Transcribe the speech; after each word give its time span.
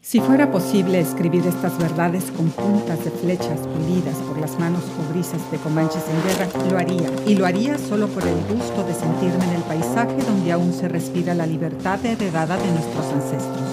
Si 0.00 0.20
fuera 0.20 0.50
posible 0.50 1.00
escribir 1.00 1.44
estas 1.46 1.76
verdades 1.76 2.30
con 2.30 2.48
puntas 2.50 3.04
de 3.04 3.10
flechas 3.10 3.58
pulidas 3.66 4.16
por 4.28 4.38
las 4.38 4.58
manos 4.58 4.82
cobrizas 4.96 5.50
de 5.50 5.58
Comanches 5.58 6.04
en 6.08 6.22
guerra, 6.22 6.70
lo 6.70 6.78
haría. 6.78 7.10
Y 7.26 7.34
lo 7.34 7.44
haría 7.44 7.76
solo 7.76 8.06
por 8.06 8.22
el 8.26 8.36
gusto 8.46 8.84
de 8.84 8.94
sentirme 8.94 9.44
en 9.44 9.56
el 9.56 9.62
paisaje 9.62 10.16
donde 10.22 10.52
aún 10.52 10.72
se 10.72 10.88
respira 10.88 11.34
la 11.34 11.46
libertad 11.46 12.04
heredada 12.06 12.56
de 12.56 12.70
nuestros 12.70 13.06
ancestros. 13.12 13.67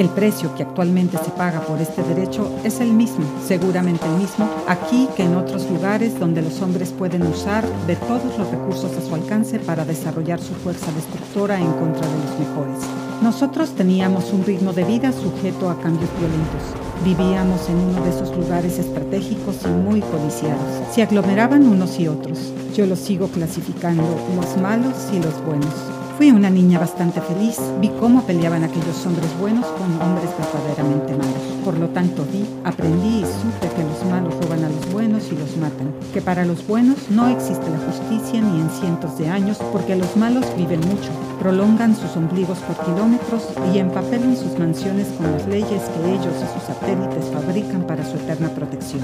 El 0.00 0.08
precio 0.08 0.54
que 0.54 0.62
actualmente 0.62 1.18
se 1.18 1.30
paga 1.30 1.60
por 1.60 1.78
este 1.78 2.02
derecho 2.02 2.50
es 2.64 2.80
el 2.80 2.90
mismo, 2.90 3.26
seguramente 3.46 4.06
el 4.06 4.12
mismo, 4.12 4.48
aquí 4.66 5.06
que 5.14 5.24
en 5.24 5.36
otros 5.36 5.68
lugares 5.68 6.18
donde 6.18 6.40
los 6.40 6.62
hombres 6.62 6.88
pueden 6.90 7.20
usar 7.26 7.66
de 7.86 7.96
todos 7.96 8.38
los 8.38 8.50
recursos 8.50 8.96
a 8.96 9.06
su 9.06 9.14
alcance 9.14 9.58
para 9.58 9.84
desarrollar 9.84 10.40
su 10.40 10.54
fuerza 10.54 10.90
destructora 10.92 11.60
en 11.60 11.70
contra 11.72 12.06
de 12.06 12.16
los 12.16 12.38
mejores. 12.38 12.78
Nosotros 13.20 13.74
teníamos 13.74 14.32
un 14.32 14.42
ritmo 14.42 14.72
de 14.72 14.84
vida 14.84 15.12
sujeto 15.12 15.68
a 15.68 15.78
cambios 15.78 16.08
violentos. 16.18 16.62
Vivíamos 17.04 17.68
en 17.68 17.76
uno 17.76 18.02
de 18.02 18.08
esos 18.08 18.34
lugares 18.34 18.78
estratégicos 18.78 19.56
y 19.66 19.68
muy 19.68 20.00
codiciados. 20.00 20.94
Se 20.94 21.02
aglomeraban 21.02 21.68
unos 21.68 22.00
y 22.00 22.08
otros. 22.08 22.54
Yo 22.74 22.86
los 22.86 23.00
sigo 23.00 23.28
clasificando, 23.28 24.16
los 24.34 24.56
malos 24.56 24.94
y 25.12 25.18
los 25.18 25.44
buenos. 25.44 25.74
Fui 26.20 26.30
una 26.32 26.50
niña 26.50 26.78
bastante 26.78 27.18
feliz. 27.22 27.56
Vi 27.80 27.88
cómo 27.98 28.20
peleaban 28.24 28.62
aquellos 28.62 29.06
hombres 29.06 29.30
buenos 29.40 29.64
con 29.64 29.90
hombres 30.02 30.28
verdaderamente 30.36 31.16
malos. 31.16 31.50
Por 31.64 31.78
lo 31.78 31.88
tanto 31.88 32.26
vi, 32.30 32.44
aprendí 32.62 33.20
y 33.20 33.24
supe 33.24 33.74
que 33.74 33.82
los 33.82 34.04
malos 34.04 34.34
roban 34.42 34.64
a 34.64 34.68
los 34.68 34.92
buenos 34.92 35.24
y 35.32 35.36
los 35.36 35.56
matan. 35.56 35.94
Que 36.12 36.20
para 36.20 36.44
los 36.44 36.66
buenos 36.66 37.08
no 37.08 37.26
existe 37.28 37.64
la 37.70 37.78
justicia 37.78 38.38
ni 38.42 38.60
en 38.60 38.68
cientos 38.68 39.16
de 39.16 39.30
años 39.30 39.56
porque 39.72 39.96
los 39.96 40.14
malos 40.18 40.44
viven 40.58 40.80
mucho, 40.80 41.08
prolongan 41.38 41.96
sus 41.96 42.14
ombligos 42.14 42.58
por 42.58 42.76
kilómetros 42.84 43.48
y 43.72 43.78
empapelan 43.78 44.36
sus 44.36 44.58
mansiones 44.58 45.06
con 45.16 45.32
las 45.32 45.46
leyes 45.46 45.80
que 45.80 46.12
ellos 46.12 46.34
y 46.36 46.52
sus 46.52 46.66
satélites 46.66 47.30
fabrican 47.32 47.86
para 47.86 48.04
su 48.04 48.18
eterna 48.18 48.50
protección. 48.50 49.00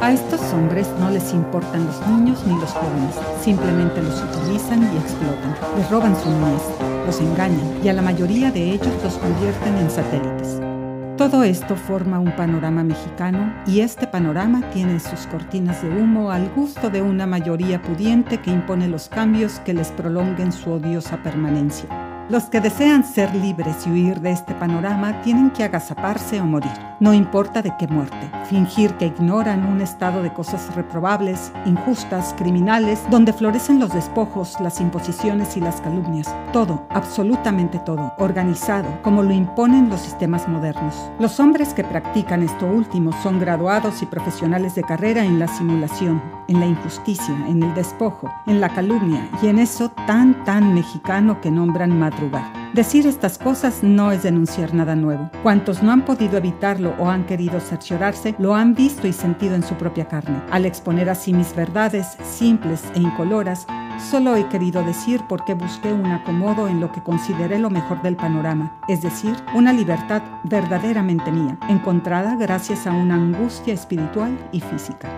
A 0.00 0.12
estos 0.12 0.40
hombres 0.54 0.86
no 0.98 1.10
les 1.10 1.32
importan 1.34 1.86
los 1.86 2.06
niños 2.06 2.38
ni 2.46 2.54
los 2.58 2.70
jóvenes, 2.70 3.14
simplemente 3.44 4.00
los 4.02 4.22
utilizan 4.22 4.82
y 4.82 4.96
explotan. 4.96 5.54
Les 5.76 5.90
roban 5.90 6.16
su 6.16 6.30
los 7.06 7.20
engañan 7.20 7.80
y 7.82 7.88
a 7.88 7.92
la 7.92 8.02
mayoría 8.02 8.50
de 8.50 8.72
ellos 8.72 8.92
los 9.02 9.14
convierten 9.18 9.76
en 9.76 9.90
satélites. 9.90 10.60
Todo 11.20 11.42
esto 11.44 11.76
forma 11.76 12.18
un 12.18 12.34
panorama 12.34 12.82
mexicano 12.82 13.52
y 13.66 13.80
este 13.80 14.06
panorama 14.06 14.62
tiene 14.72 14.98
sus 15.00 15.26
cortinas 15.26 15.82
de 15.82 15.90
humo 15.90 16.30
al 16.30 16.48
gusto 16.54 16.88
de 16.88 17.02
una 17.02 17.26
mayoría 17.26 17.82
pudiente 17.82 18.40
que 18.40 18.50
impone 18.50 18.88
los 18.88 19.10
cambios 19.10 19.60
que 19.60 19.74
les 19.74 19.88
prolonguen 19.92 20.50
su 20.50 20.70
odiosa 20.70 21.22
permanencia. 21.22 21.88
Los 22.30 22.44
que 22.44 22.62
desean 22.62 23.04
ser 23.04 23.34
libres 23.34 23.86
y 23.86 23.90
huir 23.90 24.20
de 24.20 24.30
este 24.30 24.54
panorama 24.54 25.20
tienen 25.20 25.50
que 25.50 25.64
agazaparse 25.64 26.40
o 26.40 26.46
morir, 26.46 26.70
no 27.00 27.14
importa 27.14 27.62
de 27.62 27.74
qué 27.78 27.88
muerte. 27.88 28.30
Fingir 28.44 28.94
que 28.94 29.06
ignoran 29.06 29.66
un 29.66 29.80
estado 29.80 30.22
de 30.22 30.32
cosas 30.32 30.74
reprobables, 30.74 31.52
injustas, 31.64 32.34
criminales, 32.36 33.02
donde 33.10 33.32
florecen 33.32 33.80
los 33.80 33.92
despojos, 33.92 34.60
las 34.60 34.80
imposiciones 34.80 35.56
y 35.56 35.60
las 35.60 35.80
calumnias. 35.80 36.32
Todo, 36.52 36.86
absolutamente 36.90 37.78
todo, 37.78 38.12
organizado, 38.18 39.00
como 39.02 39.22
lo 39.22 39.32
imponen 39.32 39.88
los 39.88 40.00
sistemas 40.00 40.46
modernos. 40.46 41.10
Los 41.18 41.40
hombres 41.40 41.74
que 41.74 41.84
practican 41.84 42.42
esto 42.42 42.66
último 42.66 43.12
son 43.22 43.40
graduados 43.40 44.02
y 44.02 44.06
profesionales 44.06 44.74
de 44.74 44.82
carrera 44.82 45.24
en 45.24 45.38
la 45.38 45.48
simulación, 45.48 46.22
en 46.48 46.60
la 46.60 46.66
injusticia, 46.66 47.34
en 47.48 47.62
el 47.62 47.74
despojo, 47.74 48.30
en 48.46 48.60
la 48.60 48.68
calumnia 48.68 49.26
y 49.42 49.46
en 49.46 49.58
eso 49.58 49.90
tan, 50.06 50.44
tan 50.44 50.74
mexicano 50.74 51.40
que 51.40 51.50
nombran 51.50 51.98
madrugar. 51.98 52.59
Decir 52.74 53.04
estas 53.08 53.36
cosas 53.36 53.82
no 53.82 54.12
es 54.12 54.22
denunciar 54.22 54.74
nada 54.74 54.94
nuevo. 54.94 55.28
Cuantos 55.42 55.82
no 55.82 55.90
han 55.90 56.04
podido 56.04 56.38
evitarlo 56.38 56.94
o 57.00 57.08
han 57.08 57.26
querido 57.26 57.58
cerciorarse, 57.58 58.36
lo 58.38 58.54
han 58.54 58.76
visto 58.76 59.08
y 59.08 59.12
sentido 59.12 59.56
en 59.56 59.64
su 59.64 59.74
propia 59.74 60.06
carne. 60.06 60.40
Al 60.52 60.64
exponer 60.64 61.10
así 61.10 61.32
mis 61.32 61.52
verdades, 61.56 62.16
simples 62.22 62.84
e 62.94 63.00
incoloras, 63.00 63.66
solo 64.08 64.36
he 64.36 64.48
querido 64.48 64.84
decir 64.84 65.20
por 65.28 65.44
qué 65.44 65.54
busqué 65.54 65.92
un 65.92 66.06
acomodo 66.06 66.68
en 66.68 66.78
lo 66.78 66.92
que 66.92 67.02
consideré 67.02 67.58
lo 67.58 67.70
mejor 67.70 68.02
del 68.02 68.14
panorama, 68.14 68.80
es 68.88 69.02
decir, 69.02 69.34
una 69.52 69.72
libertad 69.72 70.22
verdaderamente 70.44 71.32
mía, 71.32 71.58
encontrada 71.68 72.36
gracias 72.36 72.86
a 72.86 72.92
una 72.92 73.16
angustia 73.16 73.74
espiritual 73.74 74.38
y 74.52 74.60
física. 74.60 75.08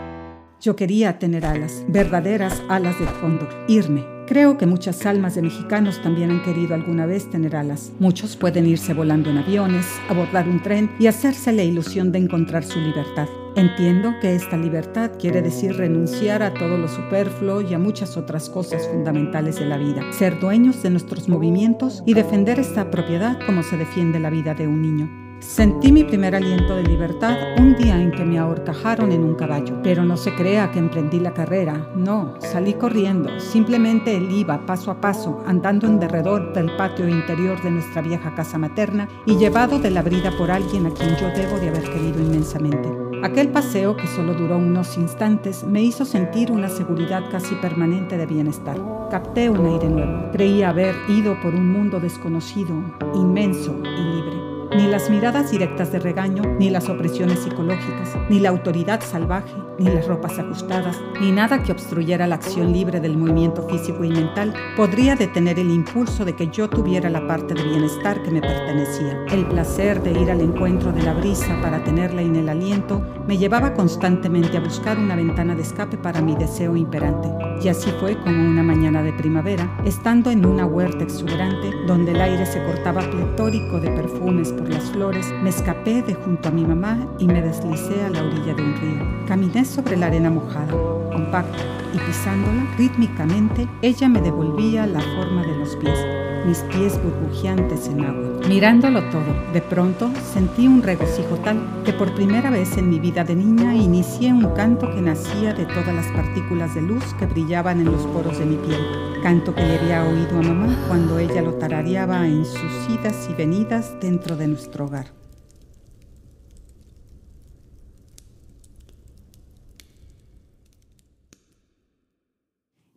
Yo 0.58 0.74
quería 0.74 1.18
tener 1.18 1.44
alas, 1.44 1.84
verdaderas 1.86 2.62
alas 2.70 2.98
de 2.98 3.06
cóndor, 3.20 3.50
irme. 3.68 4.11
Creo 4.26 4.56
que 4.56 4.66
muchas 4.66 5.04
almas 5.04 5.34
de 5.34 5.42
mexicanos 5.42 6.00
también 6.00 6.30
han 6.30 6.42
querido 6.42 6.74
alguna 6.74 7.06
vez 7.06 7.28
tener 7.28 7.56
alas. 7.56 7.92
Muchos 7.98 8.36
pueden 8.36 8.66
irse 8.66 8.94
volando 8.94 9.30
en 9.30 9.38
aviones, 9.38 9.86
abordar 10.08 10.48
un 10.48 10.62
tren 10.62 10.90
y 10.98 11.08
hacerse 11.08 11.52
la 11.52 11.64
ilusión 11.64 12.12
de 12.12 12.18
encontrar 12.18 12.64
su 12.64 12.80
libertad. 12.80 13.28
Entiendo 13.54 14.14
que 14.20 14.34
esta 14.34 14.56
libertad 14.56 15.10
quiere 15.18 15.42
decir 15.42 15.76
renunciar 15.76 16.42
a 16.42 16.54
todo 16.54 16.78
lo 16.78 16.88
superfluo 16.88 17.60
y 17.60 17.74
a 17.74 17.78
muchas 17.78 18.16
otras 18.16 18.48
cosas 18.48 18.88
fundamentales 18.88 19.58
de 19.58 19.66
la 19.66 19.76
vida, 19.76 20.10
ser 20.12 20.40
dueños 20.40 20.82
de 20.82 20.90
nuestros 20.90 21.28
movimientos 21.28 22.02
y 22.06 22.14
defender 22.14 22.58
esta 22.58 22.90
propiedad 22.90 23.38
como 23.44 23.62
se 23.62 23.76
defiende 23.76 24.20
la 24.20 24.30
vida 24.30 24.54
de 24.54 24.66
un 24.66 24.80
niño. 24.80 25.21
Sentí 25.42 25.90
mi 25.90 26.04
primer 26.04 26.36
aliento 26.36 26.76
de 26.76 26.84
libertad 26.84 27.36
un 27.58 27.74
día 27.74 28.00
en 28.00 28.12
que 28.12 28.24
me 28.24 28.38
ahorcajaron 28.38 29.10
en 29.10 29.24
un 29.24 29.34
caballo, 29.34 29.74
pero 29.82 30.04
no 30.04 30.16
se 30.16 30.34
crea 30.34 30.70
que 30.70 30.78
emprendí 30.78 31.18
la 31.18 31.34
carrera, 31.34 31.90
no, 31.96 32.34
salí 32.38 32.74
corriendo, 32.74 33.40
simplemente 33.40 34.16
él 34.16 34.30
iba 34.30 34.64
paso 34.64 34.92
a 34.92 35.00
paso, 35.00 35.42
andando 35.44 35.88
en 35.88 35.98
derredor 35.98 36.52
del 36.54 36.74
patio 36.76 37.08
interior 37.08 37.60
de 37.60 37.72
nuestra 37.72 38.02
vieja 38.02 38.34
casa 38.36 38.56
materna 38.56 39.08
y 39.26 39.36
llevado 39.36 39.80
de 39.80 39.90
la 39.90 40.02
brida 40.02 40.30
por 40.38 40.50
alguien 40.50 40.86
a 40.86 40.90
quien 40.90 41.16
yo 41.16 41.28
debo 41.30 41.58
de 41.58 41.70
haber 41.70 41.90
querido 41.90 42.20
inmensamente. 42.20 42.88
Aquel 43.24 43.48
paseo, 43.48 43.96
que 43.96 44.06
solo 44.06 44.34
duró 44.34 44.56
unos 44.58 44.96
instantes, 44.96 45.64
me 45.64 45.82
hizo 45.82 46.04
sentir 46.04 46.52
una 46.52 46.68
seguridad 46.68 47.24
casi 47.30 47.56
permanente 47.56 48.16
de 48.16 48.26
bienestar. 48.26 48.80
Capté 49.10 49.50
un 49.50 49.66
aire 49.66 49.88
nuevo. 49.88 50.30
Creía 50.32 50.70
haber 50.70 50.94
ido 51.08 51.38
por 51.40 51.54
un 51.54 51.68
mundo 51.68 52.00
desconocido, 52.00 52.74
inmenso 53.14 53.78
y 53.84 54.02
libre. 54.02 54.41
Ni 54.74 54.86
las 54.86 55.10
miradas 55.10 55.50
directas 55.50 55.92
de 55.92 55.98
regaño, 55.98 56.42
ni 56.58 56.70
las 56.70 56.88
opresiones 56.88 57.40
psicológicas, 57.40 58.16
ni 58.30 58.40
la 58.40 58.48
autoridad 58.48 59.02
salvaje, 59.02 59.52
ni 59.78 59.84
las 59.84 60.06
ropas 60.06 60.38
ajustadas, 60.38 60.98
ni 61.20 61.30
nada 61.30 61.62
que 61.62 61.72
obstruyera 61.72 62.26
la 62.26 62.36
acción 62.36 62.72
libre 62.72 62.98
del 62.98 63.18
movimiento 63.18 63.68
físico 63.68 64.02
y 64.02 64.08
mental 64.08 64.54
podría 64.74 65.14
detener 65.14 65.58
el 65.58 65.70
impulso 65.70 66.24
de 66.24 66.34
que 66.34 66.48
yo 66.48 66.70
tuviera 66.70 67.10
la 67.10 67.26
parte 67.26 67.52
de 67.52 67.62
bienestar 67.62 68.22
que 68.22 68.30
me 68.30 68.40
pertenecía. 68.40 69.24
El 69.30 69.46
placer 69.46 70.02
de 70.02 70.18
ir 70.18 70.30
al 70.30 70.40
encuentro 70.40 70.90
de 70.90 71.02
la 71.02 71.12
brisa 71.12 71.60
para 71.60 71.84
tenerla 71.84 72.22
en 72.22 72.36
el 72.36 72.48
aliento 72.48 73.02
me 73.26 73.36
llevaba 73.36 73.74
constantemente 73.74 74.56
a 74.56 74.60
buscar 74.60 74.98
una 74.98 75.16
ventana 75.16 75.54
de 75.54 75.62
escape 75.62 75.98
para 75.98 76.22
mi 76.22 76.34
deseo 76.34 76.76
imperante. 76.76 77.28
Y 77.62 77.68
así 77.68 77.90
fue 78.00 78.18
como 78.22 78.48
una 78.48 78.62
mañana 78.62 79.02
de 79.02 79.12
primavera, 79.12 79.78
estando 79.84 80.30
en 80.30 80.46
una 80.46 80.64
huerta 80.64 81.04
exuberante 81.04 81.70
donde 81.86 82.12
el 82.12 82.20
aire 82.20 82.46
se 82.46 82.62
cortaba 82.64 83.02
pletórico 83.02 83.78
de 83.78 83.90
perfumes 83.90 84.52
las 84.68 84.90
flores, 84.90 85.32
me 85.42 85.50
escapé 85.50 86.02
de 86.02 86.14
junto 86.14 86.48
a 86.48 86.52
mi 86.52 86.64
mamá 86.64 86.98
y 87.18 87.26
me 87.26 87.42
deslicé 87.42 88.02
a 88.04 88.10
la 88.10 88.22
orilla 88.22 88.54
de 88.54 88.62
un 88.62 88.76
río. 88.76 89.26
Caminé 89.26 89.64
sobre 89.64 89.96
la 89.96 90.06
arena 90.06 90.30
mojada, 90.30 90.72
compacta, 91.12 91.58
y 91.94 91.98
pisándola 91.98 92.66
rítmicamente, 92.78 93.68
ella 93.82 94.08
me 94.08 94.20
devolvía 94.20 94.86
la 94.86 95.00
forma 95.00 95.42
de 95.42 95.56
los 95.56 95.76
pies, 95.76 95.98
mis 96.46 96.58
pies 96.74 97.00
burbujeantes 97.02 97.86
en 97.88 98.04
agua. 98.04 98.40
Mirándolo 98.48 99.08
todo, 99.10 99.52
de 99.52 99.62
pronto 99.62 100.10
sentí 100.32 100.66
un 100.66 100.82
regocijo 100.82 101.36
tal 101.36 101.82
que 101.84 101.92
por 101.92 102.14
primera 102.14 102.50
vez 102.50 102.76
en 102.76 102.90
mi 102.90 102.98
vida 102.98 103.24
de 103.24 103.36
niña 103.36 103.74
inicié 103.74 104.32
un 104.32 104.52
canto 104.54 104.90
que 104.92 105.00
nacía 105.00 105.54
de 105.54 105.66
todas 105.66 105.94
las 105.94 106.06
partículas 106.08 106.74
de 106.74 106.82
luz 106.82 107.04
que 107.14 107.26
brillaban 107.26 107.80
en 107.80 107.92
los 107.92 108.06
poros 108.06 108.38
de 108.38 108.46
mi 108.46 108.56
piel. 108.56 108.80
Canto 109.22 109.54
que 109.54 109.62
le 109.62 109.78
había 109.78 110.04
oído 110.04 110.38
a 110.38 110.42
mamá 110.42 110.84
cuando 110.88 111.18
ella 111.18 111.42
lo 111.42 111.54
tarareaba 111.54 112.26
en 112.26 112.44
sus 112.44 112.88
idas 112.90 113.28
y 113.30 113.34
venidas 113.34 113.94
dentro 114.00 114.36
de 114.36 114.48
nuestro 114.48 114.86
hogar. 114.86 115.12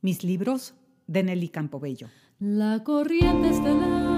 Mis 0.01 0.23
libros 0.23 0.75
de 1.07 1.23
Nelly 1.23 1.49
Campobello. 1.49 2.09
La 2.39 2.83
corriente 2.83 3.47
estelar 3.47 4.14